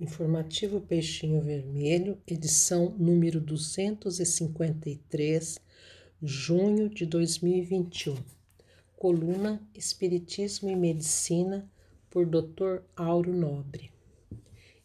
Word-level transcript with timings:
Informativo 0.00 0.80
Peixinho 0.80 1.40
Vermelho, 1.40 2.22
edição 2.24 2.94
número 2.96 3.40
253, 3.40 5.58
junho 6.22 6.88
de 6.88 7.04
2021. 7.04 8.16
Coluna 8.94 9.60
Espiritismo 9.74 10.70
e 10.70 10.76
Medicina, 10.76 11.68
por 12.08 12.26
Dr. 12.26 12.82
Auro 12.94 13.32
Nobre. 13.32 13.90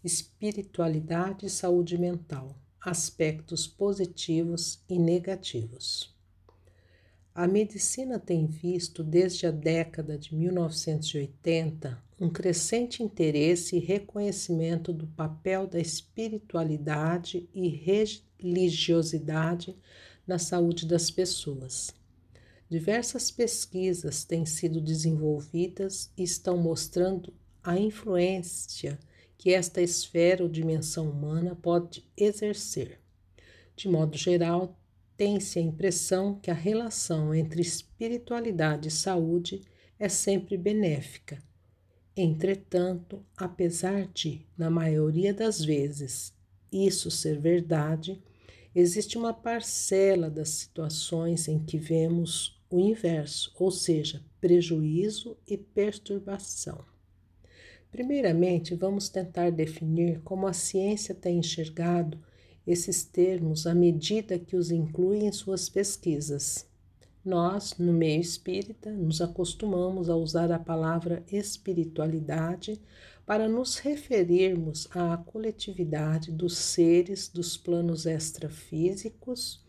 Espiritualidade 0.04 1.46
e 1.46 1.50
saúde 1.50 1.96
mental, 1.96 2.58
aspectos 2.82 3.68
positivos 3.68 4.84
e 4.90 4.98
negativos. 4.98 6.12
A 7.36 7.48
medicina 7.48 8.20
tem 8.20 8.46
visto 8.46 9.04
desde 9.04 9.48
a 9.48 9.52
década 9.52 10.20
de 10.20 10.36
1980 10.36 12.00
um 12.20 12.30
crescente 12.30 13.02
interesse 13.02 13.76
e 13.76 13.80
reconhecimento 13.80 14.94
do 14.94 15.08
papel 15.08 15.66
da 15.66 15.80
espiritualidade 15.80 17.50
e 17.52 17.68
religiosidade 18.40 19.76
na 20.28 20.38
saúde 20.38 20.86
das 20.86 21.10
pessoas. 21.10 21.92
Diversas 22.70 23.32
pesquisas 23.32 24.24
têm 24.24 24.46
sido 24.46 24.80
desenvolvidas 24.80 26.12
e 26.16 26.22
estão 26.22 26.56
mostrando 26.56 27.34
a 27.64 27.80
influência 27.80 29.00
que 29.40 29.52
esta 29.52 29.82
esfera 29.82 30.44
ou 30.44 30.50
dimensão 30.50 31.10
humana 31.10 31.56
pode 31.56 32.08
exercer. 32.16 33.00
De 33.76 33.90
modo 33.90 34.16
geral, 34.16 34.78
tem-se 35.16 35.60
a 35.60 35.62
impressão 35.62 36.40
que 36.40 36.50
a 36.50 36.54
relação 36.54 37.34
entre 37.34 37.62
espiritualidade 37.62 38.88
e 38.88 38.92
saúde 38.92 39.62
é 40.00 40.10
sempre 40.10 40.58
benéfica. 40.58 41.42
Entretanto, 42.16 43.26
apesar 43.36 44.08
de, 44.08 44.46
na 44.58 44.70
maioria 44.70 45.34
das 45.34 45.64
vezes, 45.64 46.34
isso 46.72 47.10
ser 47.10 47.40
verdade, 47.40 48.22
existe 48.76 49.18
uma 49.18 49.34
parcela 49.34 50.30
das 50.30 50.50
situações 50.50 51.48
em 51.48 51.60
que 51.60 51.78
vemos 51.78 52.60
o 52.70 52.80
inverso, 52.80 53.52
ou 53.60 53.72
seja, 53.72 54.24
prejuízo 54.42 55.38
e 55.48 55.58
perturbação. 55.58 56.84
Primeiramente, 57.92 58.74
vamos 58.74 59.10
tentar 59.10 59.52
definir 59.52 60.22
como 60.22 60.48
a 60.48 60.54
ciência 60.54 61.14
tem 61.14 61.38
enxergado 61.38 62.20
esses 62.66 63.04
termos 63.04 63.68
à 63.68 63.76
medida 63.76 64.40
que 64.40 64.56
os 64.56 64.72
inclui 64.72 65.26
em 65.26 65.32
suas 65.32 65.68
pesquisas. 65.68 66.66
Nós, 67.24 67.76
no 67.78 67.94
meio 67.94 68.20
espírita, 68.20 68.92
nos 68.92 69.22
acostumamos 69.22 70.10
a 70.10 70.16
usar 70.16 70.52
a 70.52 70.60
palavra 70.60 71.24
espiritualidade 71.32 72.82
para 73.26 73.48
nos 73.48 73.78
referirmos 73.78 74.88
à 74.92 75.16
coletividade 75.18 76.32
dos 76.32 76.58
seres 76.58 77.30
dos 77.30 77.56
planos 77.56 78.06
extrafísicos, 78.06 79.64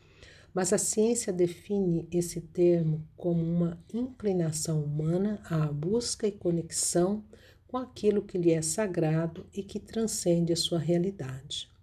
mas 0.52 0.72
a 0.72 0.78
ciência 0.78 1.32
define 1.32 2.08
esse 2.10 2.40
termo 2.40 3.06
como 3.16 3.42
uma 3.42 3.78
inclinação 3.92 4.82
humana 4.82 5.40
à 5.44 5.66
busca 5.66 6.26
e 6.26 6.32
conexão 6.32 7.24
com 7.68 7.76
aquilo 7.76 8.22
que 8.22 8.38
lhe 8.38 8.52
é 8.52 8.62
sagrado 8.62 9.46
e 9.54 9.62
que 9.62 9.80
transcende 9.80 10.52
a 10.52 10.56
sua 10.56 10.78
realidade 10.78 11.73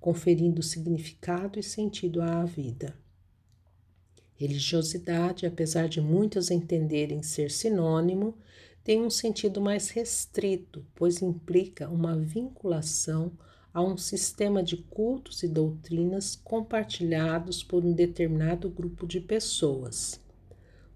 conferindo 0.00 0.62
significado 0.62 1.58
e 1.58 1.62
sentido 1.62 2.22
à 2.22 2.44
vida. 2.44 2.94
Religiosidade, 4.34 5.46
apesar 5.46 5.88
de 5.88 6.00
muitos 6.00 6.50
entenderem 6.50 7.22
ser 7.22 7.50
sinônimo, 7.50 8.36
tem 8.84 9.02
um 9.02 9.10
sentido 9.10 9.60
mais 9.60 9.90
restrito, 9.90 10.86
pois 10.94 11.22
implica 11.22 11.88
uma 11.88 12.16
vinculação 12.16 13.32
a 13.74 13.82
um 13.82 13.96
sistema 13.96 14.62
de 14.62 14.76
cultos 14.76 15.42
e 15.42 15.48
doutrinas 15.48 16.36
compartilhados 16.36 17.62
por 17.62 17.84
um 17.84 17.92
determinado 17.92 18.70
grupo 18.70 19.06
de 19.06 19.20
pessoas. 19.20 20.20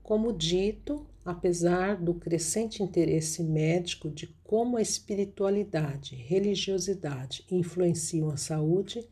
Como 0.03 0.33
dito, 0.33 1.07
apesar 1.31 1.97
do 1.97 2.15
crescente 2.15 2.83
interesse 2.83 3.43
médico 3.43 4.11
de 4.11 4.27
como 4.43 4.77
a 4.77 4.83
espiritualidade 4.83 6.17
religiosidade 6.17 7.45
influenciam 7.51 8.31
a 8.31 8.37
saúde, 8.37 9.07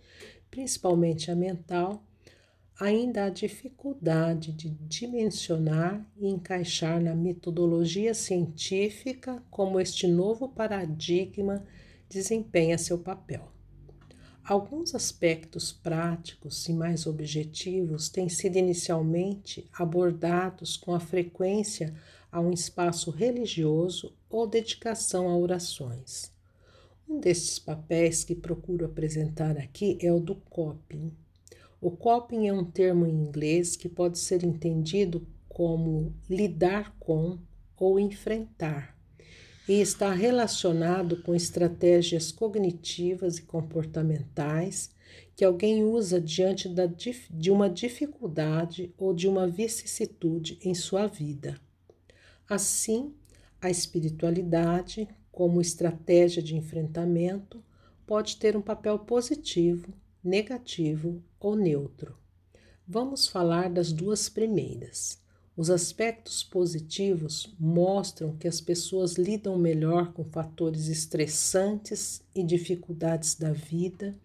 principalmente 0.51 1.31
a 1.31 1.37
mental, 1.37 2.05
ainda 2.79 3.25
há 3.25 3.31
dificuldade 3.31 4.53
de 4.53 4.69
dimensionar 4.69 6.05
e 6.17 6.29
encaixar 6.29 7.01
na 7.01 7.15
metodologia 7.15 8.15
científica 8.15 9.43
como 9.51 9.81
este 9.81 10.07
novo 10.07 10.49
paradigma 10.49 11.65
desempenha 12.09 12.79
seu 12.79 12.99
papel. 12.99 13.58
Alguns 14.49 14.95
aspectos 14.95 15.75
práticos 15.75 16.67
e 16.71 16.73
mais 16.73 17.07
objetivos 17.07 18.09
têm 18.09 18.31
sido 18.31 18.57
inicialmente 18.57 19.69
abordados 19.75 20.75
com 20.75 20.95
a 20.95 21.01
frequência 21.01 21.95
a 22.33 22.41
um 22.41 22.51
espaço 22.51 23.11
religioso 23.11 24.15
ou 24.31 24.47
dedicação 24.47 25.29
a 25.29 25.37
orações. 25.37 26.33
Um 27.07 27.21
desses 27.21 27.59
papéis 27.59 28.25
que 28.25 28.35
procuro 28.35 28.87
apresentar 28.87 29.59
aqui 29.59 29.99
é 30.01 30.11
o 30.11 30.19
do 30.19 30.37
coping. 30.37 31.13
O 31.79 31.91
coping 31.91 32.47
é 32.47 32.53
um 32.55 32.65
termo 32.65 33.05
em 33.05 33.13
inglês 33.13 33.77
que 33.77 33.87
pode 33.87 34.19
ser 34.19 34.43
entendido 34.43 35.29
como 35.47 36.15
lidar 36.27 36.97
com 36.99 37.39
ou 37.77 38.01
enfrentar 38.01 38.98
e 39.69 39.81
está 39.81 40.13
relacionado 40.13 41.23
com 41.23 41.35
estratégias 41.35 42.33
cognitivas 42.33 43.37
e 43.37 43.43
comportamentais 43.43 44.91
que 45.37 45.45
alguém 45.45 45.85
usa 45.85 46.21
diante 46.21 46.69
da, 46.69 46.87
de 46.87 47.51
uma 47.51 47.69
dificuldade 47.69 48.93
ou 48.97 49.15
de 49.15 49.29
uma 49.29 49.47
vicissitude 49.47 50.59
em 50.63 50.75
sua 50.75 51.07
vida. 51.07 51.61
Assim, 52.49 53.15
a 53.61 53.71
espiritualidade, 53.71 55.07
como 55.31 55.61
estratégia 55.61 56.43
de 56.43 56.57
enfrentamento, 56.57 57.63
pode 58.07 58.39
ter 58.39 58.57
um 58.57 58.63
papel 58.63 58.99
positivo, 58.99 59.93
negativo 60.25 61.23
ou 61.39 61.55
neutro. 61.55 62.17
Vamos 62.87 63.29
falar 63.29 63.69
das 63.69 63.93
duas 63.93 64.29
primeiras. 64.29 65.23
Os 65.59 65.71
aspectos 65.71 66.45
positivos 66.45 67.53
mostram 67.59 68.37
que 68.37 68.47
as 68.47 68.61
pessoas 68.61 69.15
lidam 69.15 69.59
melhor 69.59 70.13
com 70.13 70.23
fatores 70.23 70.87
estressantes 70.87 72.23
e 72.33 72.45
dificuldades 72.45 73.35
da 73.35 73.51
vida, 73.51 74.17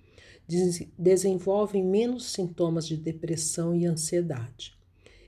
desenvolvem 0.95 1.83
menos 1.83 2.27
sintomas 2.27 2.87
de 2.87 2.95
depressão 2.95 3.75
e 3.75 3.83
ansiedade. 3.87 4.77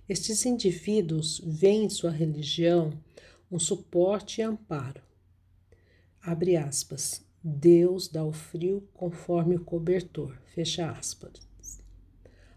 Estes 0.08 0.46
indivíduos 0.46 1.42
veem 1.44 1.86
em 1.86 1.90
sua 1.90 2.12
religião 2.12 2.94
um 3.52 3.58
suporte 3.58 4.42
e 4.42 4.44
amparo. 4.44 5.02
Abre 6.22 6.56
aspas. 6.56 7.26
Deus 7.44 8.08
dá 8.08 8.24
o 8.24 8.32
frio 8.32 8.88
conforme 8.94 9.56
o 9.56 9.64
cobertor. 9.64 10.38
Fecha 10.54 10.88
aspas 10.88 11.55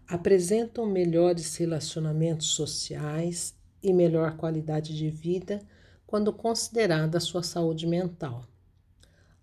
apresentam 0.09 0.87
melhores 0.87 1.55
relacionamentos 1.55 2.47
sociais 2.47 3.53
e 3.81 3.93
melhor 3.93 4.37
qualidade 4.37 4.97
de 4.97 5.07
vida 5.07 5.61
quando 6.07 6.33
considerada 6.33 7.19
a 7.19 7.21
sua 7.21 7.43
saúde 7.43 7.85
mental. 7.85 8.43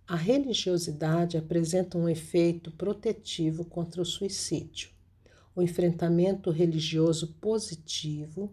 A 0.09 0.16
religiosidade 0.16 1.37
apresenta 1.37 1.97
um 1.97 2.09
efeito 2.09 2.72
protetivo 2.72 3.65
contra 3.65 4.03
o 4.03 4.05
suicídio. 4.05 4.91
O 5.55 5.62
enfrentamento 5.62 6.50
religioso 6.50 7.34
positivo 7.41 8.53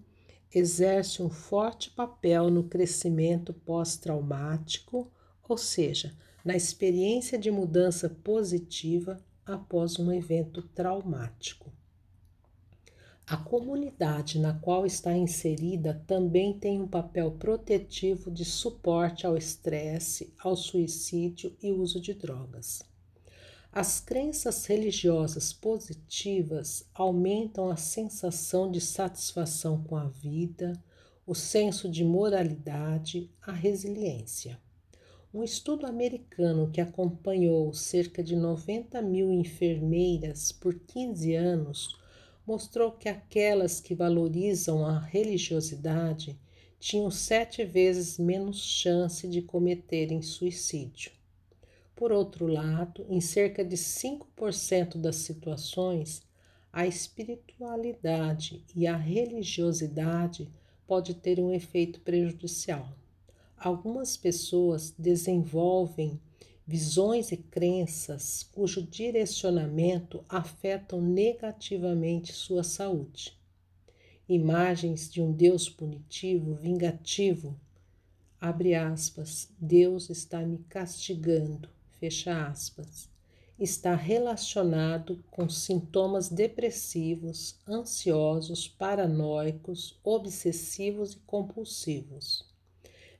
exerce 0.54 1.24
um 1.24 1.32
forte 1.32 1.90
papel 1.90 2.52
no 2.52 2.66
crescimento 2.66 3.52
pós-traumático, 3.54 5.12
ou 5.50 5.58
seja, 5.58 6.16
na 6.46 6.56
experiência 6.56 7.40
de 7.40 7.50
mudança 7.50 8.08
positiva 8.08 9.20
após 9.44 9.98
um 9.98 10.12
evento 10.12 10.62
traumático. 10.62 11.74
A 13.26 13.38
comunidade 13.38 14.38
na 14.38 14.54
qual 14.54 14.86
está 14.86 15.16
inserida 15.16 16.04
também 16.06 16.60
tem 16.60 16.82
um 16.82 16.88
papel 16.88 17.32
protetivo 17.32 18.30
de 18.30 18.44
suporte 18.44 19.26
ao 19.26 19.38
estresse, 19.38 20.34
ao 20.38 20.58
suicídio 20.58 21.56
e 21.62 21.72
uso 21.72 22.02
de 22.02 22.14
drogas. 22.14 22.84
As 23.72 24.02
crenças 24.02 24.66
religiosas 24.66 25.54
positivas 25.54 26.86
aumentam 26.94 27.70
a 27.70 27.78
sensação 27.78 28.70
de 28.70 28.82
satisfação 28.82 29.82
com 29.82 29.96
a 29.96 30.10
vida, 30.10 30.74
o 31.26 31.34
senso 31.34 31.90
de 31.90 32.04
moralidade, 32.04 33.32
a 33.42 33.54
resiliência. 33.54 34.60
Um 35.34 35.44
estudo 35.44 35.88
americano 35.88 36.70
que 36.70 36.82
acompanhou 36.82 37.74
cerca 37.74 38.22
de 38.22 38.36
90 38.36 39.02
mil 39.02 39.32
enfermeiras 39.32 40.52
por 40.52 40.76
15 40.76 41.34
anos 41.34 42.03
mostrou 42.46 42.92
que 42.92 43.08
aquelas 43.08 43.80
que 43.80 43.96
valorizam 43.96 44.86
a 44.86 45.00
religiosidade 45.00 46.38
tinham 46.80 47.10
sete 47.10 47.64
vezes 47.64 48.18
menos 48.18 48.62
chance 48.62 49.28
de 49.28 49.42
cometerem 49.42 50.22
suicídio. 50.22 51.12
Por 51.96 52.12
outro 52.12 52.46
lado, 52.48 53.06
em 53.08 53.22
cerca 53.22 53.64
de 53.64 53.78
5% 53.78 54.98
das 54.98 55.18
situações, 55.18 56.22
a 56.72 56.86
espiritualidade 56.88 58.66
e 58.76 58.88
a 58.88 58.98
religiosidade 58.98 60.50
pode 60.86 61.14
ter 61.14 61.40
um 61.40 61.54
efeito 61.54 62.02
prejudicial. 62.02 62.90
Algumas 63.56 64.18
pessoas 64.18 64.94
desenvolvem 64.98 66.20
visões 66.66 67.32
e 67.32 67.38
crenças 67.38 68.44
cujo 68.54 68.82
direcionamento 68.82 70.24
afetam 70.30 71.02
negativamente 71.02 72.32
sua 72.32 72.64
saúde. 72.64 73.38
Imagens 74.28 75.12
de 75.12 75.22
um 75.22 75.32
Deus 75.32 75.70
punitivo, 75.70 76.56
vingativo, 76.56 77.60
abre 78.40 78.74
aspas, 78.76 79.50
Deus 79.60 80.10
está 80.10 80.40
me 80.40 80.60
castigando, 80.70 81.70
fecha 82.00 82.48
aspas, 82.48 83.10
está 83.60 83.96
relacionado 83.96 85.24
com 85.30 85.50
sintomas 85.50 86.30
depressivos, 86.30 87.56
ansiosos, 87.68 88.68
paranoicos, 88.68 90.00
obsessivos 90.04 91.14
e 91.14 91.18
compulsivos. 91.26 92.53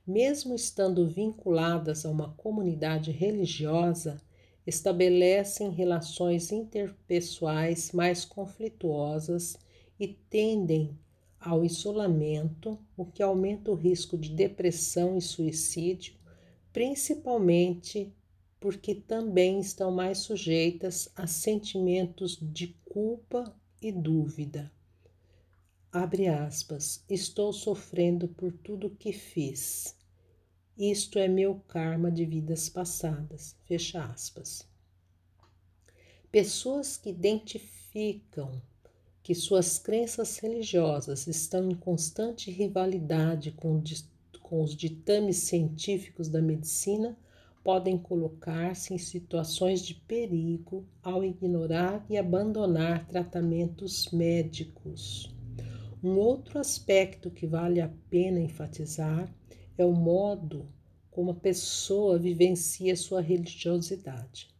Mesmo 0.06 0.54
estando 0.54 1.06
vinculadas 1.08 2.04
a 2.04 2.10
uma 2.10 2.34
comunidade 2.34 3.10
religiosa, 3.10 4.20
estabelecem 4.66 5.70
relações 5.70 6.52
interpessoais 6.52 7.90
mais 7.90 8.22
conflituosas 8.22 9.56
e 9.98 10.08
tendem 10.08 10.98
ao 11.40 11.64
isolamento, 11.64 12.78
o 12.96 13.06
que 13.06 13.22
aumenta 13.22 13.70
o 13.70 13.74
risco 13.74 14.18
de 14.18 14.30
depressão 14.30 15.16
e 15.16 15.22
suicídio, 15.22 16.14
principalmente 16.70 18.14
porque 18.60 18.94
também 18.94 19.58
estão 19.58 19.90
mais 19.90 20.18
sujeitas 20.18 21.08
a 21.14 21.26
sentimentos 21.26 22.38
de 22.40 22.68
culpa 22.84 23.54
e 23.80 23.92
dúvida. 23.92 24.73
Abre 25.94 26.26
aspas, 26.26 27.04
estou 27.08 27.52
sofrendo 27.52 28.26
por 28.26 28.52
tudo 28.52 28.90
que 28.90 29.12
fiz. 29.12 29.94
Isto 30.76 31.20
é 31.20 31.28
meu 31.28 31.60
karma 31.68 32.10
de 32.10 32.26
vidas 32.26 32.68
passadas. 32.68 33.54
Fecha 33.64 34.04
aspas. 34.04 34.66
Pessoas 36.32 36.96
que 36.96 37.10
identificam 37.10 38.60
que 39.22 39.36
suas 39.36 39.78
crenças 39.78 40.36
religiosas 40.38 41.28
estão 41.28 41.70
em 41.70 41.76
constante 41.76 42.50
rivalidade 42.50 43.52
com, 43.52 43.80
com 44.42 44.64
os 44.64 44.74
ditames 44.74 45.36
científicos 45.36 46.28
da 46.28 46.42
medicina 46.42 47.16
podem 47.62 47.96
colocar-se 47.96 48.92
em 48.92 48.98
situações 48.98 49.80
de 49.80 49.94
perigo 49.94 50.84
ao 51.00 51.22
ignorar 51.22 52.04
e 52.10 52.18
abandonar 52.18 53.06
tratamentos 53.06 54.10
médicos. 54.10 55.32
Um 56.04 56.18
outro 56.18 56.58
aspecto 56.58 57.30
que 57.30 57.46
vale 57.46 57.80
a 57.80 57.88
pena 58.10 58.38
enfatizar 58.38 59.34
é 59.78 59.86
o 59.86 59.94
modo 59.94 60.68
como 61.10 61.30
a 61.30 61.34
pessoa 61.34 62.18
vivencia 62.18 62.94
sua 62.94 63.22
religiosidade. 63.22 64.54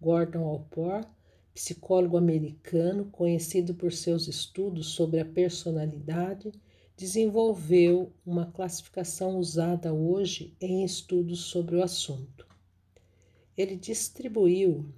Gordon 0.00 0.44
Alport, 0.44 1.08
psicólogo 1.54 2.16
americano 2.16 3.04
conhecido 3.04 3.72
por 3.72 3.92
seus 3.92 4.26
estudos 4.26 4.88
sobre 4.88 5.20
a 5.20 5.24
personalidade, 5.24 6.50
desenvolveu 6.96 8.12
uma 8.26 8.46
classificação 8.46 9.38
usada 9.38 9.94
hoje 9.94 10.56
em 10.60 10.82
estudos 10.82 11.42
sobre 11.42 11.76
o 11.76 11.84
assunto. 11.84 12.48
Ele 13.56 13.76
distribuiu 13.76 14.92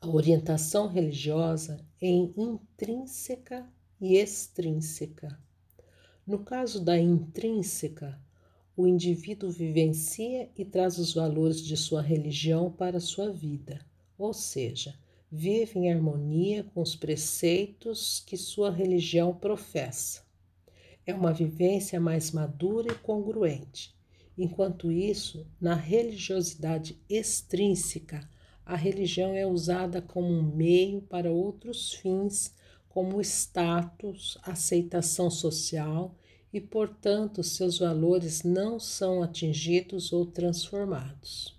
a 0.00 0.08
orientação 0.08 0.88
religiosa 0.88 1.84
em 2.00 2.32
intrínseca 2.34 3.70
e 4.00 4.16
extrínseca. 4.16 5.38
No 6.26 6.40
caso 6.40 6.84
da 6.84 6.98
intrínseca, 6.98 8.20
o 8.76 8.86
indivíduo 8.86 9.50
vivencia 9.50 10.50
e 10.56 10.64
traz 10.64 10.98
os 10.98 11.12
valores 11.12 11.60
de 11.60 11.76
sua 11.76 12.00
religião 12.00 12.70
para 12.70 13.00
sua 13.00 13.32
vida, 13.32 13.84
ou 14.16 14.32
seja, 14.32 14.94
vive 15.30 15.78
em 15.80 15.92
harmonia 15.92 16.62
com 16.62 16.80
os 16.80 16.94
preceitos 16.94 18.22
que 18.26 18.36
sua 18.36 18.70
religião 18.70 19.34
professa. 19.34 20.22
É 21.04 21.14
uma 21.14 21.32
vivência 21.32 21.98
mais 21.98 22.30
madura 22.30 22.92
e 22.92 22.94
congruente. 22.96 23.94
Enquanto 24.36 24.92
isso, 24.92 25.46
na 25.60 25.74
religiosidade 25.74 26.96
extrínseca, 27.08 28.28
a 28.64 28.76
religião 28.76 29.34
é 29.34 29.46
usada 29.46 30.00
como 30.00 30.28
um 30.28 30.42
meio 30.42 31.00
para 31.00 31.32
outros 31.32 31.94
fins, 31.94 32.54
como 32.88 33.20
status, 33.20 34.38
aceitação 34.42 35.30
social 35.30 36.14
e, 36.52 36.60
portanto, 36.60 37.42
seus 37.42 37.78
valores 37.78 38.42
não 38.42 38.80
são 38.80 39.22
atingidos 39.22 40.12
ou 40.12 40.24
transformados. 40.26 41.56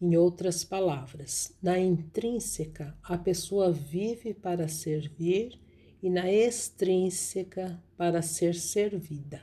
Em 0.00 0.16
outras 0.16 0.62
palavras, 0.62 1.52
na 1.60 1.78
intrínseca, 1.78 2.96
a 3.02 3.18
pessoa 3.18 3.72
vive 3.72 4.32
para 4.32 4.68
servir 4.68 5.58
e 6.00 6.08
na 6.08 6.30
extrínseca 6.30 7.82
para 7.96 8.22
ser 8.22 8.54
servida. 8.54 9.42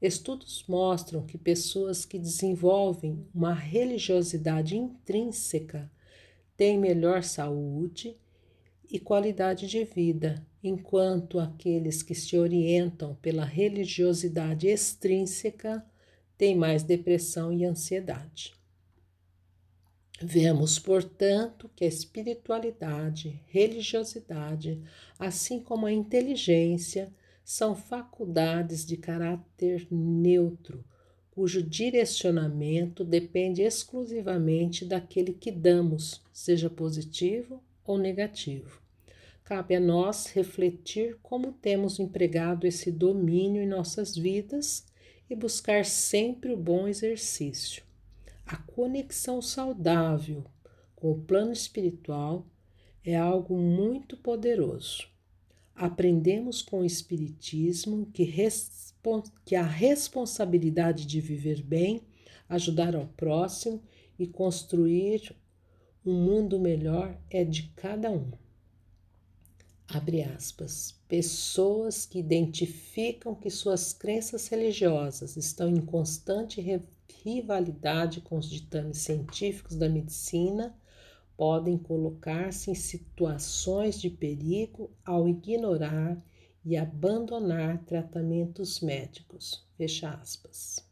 Estudos 0.00 0.64
mostram 0.68 1.26
que 1.26 1.36
pessoas 1.36 2.04
que 2.04 2.18
desenvolvem 2.18 3.26
uma 3.34 3.52
religiosidade 3.52 4.76
intrínseca 4.76 5.90
têm 6.56 6.78
melhor 6.78 7.24
saúde 7.24 8.16
e 8.90 8.98
qualidade 8.98 9.66
de 9.66 9.84
vida, 9.84 10.46
enquanto 10.62 11.38
aqueles 11.38 12.02
que 12.02 12.14
se 12.14 12.36
orientam 12.36 13.14
pela 13.16 13.44
religiosidade 13.44 14.68
extrínseca 14.68 15.84
têm 16.36 16.56
mais 16.56 16.82
depressão 16.82 17.52
e 17.52 17.64
ansiedade. 17.64 18.54
Vemos, 20.20 20.78
portanto, 20.78 21.70
que 21.76 21.84
a 21.84 21.88
espiritualidade, 21.88 23.40
religiosidade, 23.48 24.82
assim 25.18 25.60
como 25.60 25.86
a 25.86 25.92
inteligência, 25.92 27.12
são 27.44 27.76
faculdades 27.76 28.84
de 28.84 28.96
caráter 28.96 29.86
neutro, 29.90 30.84
cujo 31.30 31.62
direcionamento 31.62 33.04
depende 33.04 33.60
exclusivamente 33.60 34.84
daquele 34.86 35.32
que 35.34 35.52
damos, 35.52 36.22
seja 36.32 36.70
positivo 36.70 37.62
ou 37.86 37.98
negativo. 37.98 38.80
Cabe 39.44 39.76
a 39.76 39.80
nós 39.80 40.26
refletir 40.26 41.18
como 41.22 41.52
temos 41.52 41.98
empregado 41.98 42.66
esse 42.66 42.90
domínio 42.90 43.62
em 43.62 43.66
nossas 43.66 44.16
vidas 44.16 44.84
e 45.30 45.34
buscar 45.34 45.84
sempre 45.84 46.52
o 46.52 46.56
bom 46.56 46.88
exercício 46.88 47.86
a 48.46 48.56
conexão 48.56 49.42
saudável 49.42 50.44
com 50.94 51.10
o 51.10 51.20
plano 51.20 51.52
espiritual 51.52 52.46
é 53.04 53.16
algo 53.16 53.58
muito 53.58 54.16
poderoso. 54.16 55.08
Aprendemos 55.74 56.62
com 56.62 56.80
o 56.80 56.84
Espiritismo 56.84 58.06
que, 58.14 58.32
que 59.44 59.56
a 59.56 59.64
responsabilidade 59.64 61.06
de 61.06 61.20
viver 61.20 61.60
bem, 61.60 62.02
ajudar 62.48 62.94
ao 62.94 63.08
próximo 63.08 63.82
e 64.16 64.26
construir 64.28 65.34
um 66.06 66.14
mundo 66.14 66.58
melhor 66.60 67.18
é 67.28 67.44
de 67.44 67.64
cada 67.74 68.10
um. 68.10 68.30
Abre 69.88 70.22
aspas. 70.22 70.94
Pessoas 71.08 72.06
que 72.06 72.18
identificam 72.18 73.34
que 73.34 73.50
suas 73.50 73.92
crenças 73.92 74.48
religiosas 74.48 75.36
estão 75.36 75.68
em 75.68 75.80
constante 75.80 76.64
rivalidade 77.24 78.20
com 78.20 78.38
os 78.38 78.48
ditames 78.48 78.98
científicos 78.98 79.76
da 79.76 79.88
medicina 79.88 80.76
podem 81.36 81.76
colocar-se 81.76 82.70
em 82.70 82.74
situações 82.74 84.00
de 84.00 84.08
perigo 84.08 84.90
ao 85.04 85.28
ignorar 85.28 86.16
e 86.64 86.76
abandonar 86.76 87.84
tratamentos 87.84 88.80
médicos. 88.80 89.64
Fecha 89.76 90.10
aspas. 90.10 90.85